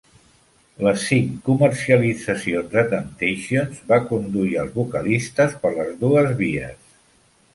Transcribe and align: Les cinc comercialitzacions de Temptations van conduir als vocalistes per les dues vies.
Les 0.85 1.01
cinc 1.09 1.27
comercialitzacions 1.49 2.71
de 2.71 2.85
Temptations 2.95 3.83
van 3.93 4.09
conduir 4.13 4.57
als 4.63 4.73
vocalistes 4.79 5.53
per 5.67 5.73
les 5.77 5.93
dues 6.05 6.33
vies. 6.41 6.97